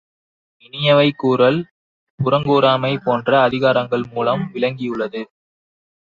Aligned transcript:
இனியவை 0.65 1.09
கூறல், 1.15 1.59
புறங்கூராமை 2.19 2.91
போன்ற 3.03 3.49
அதிகாரங்கள் 3.49 4.05
மூலம் 4.13 4.49
விளக்கியுள்ளது. 4.53 5.21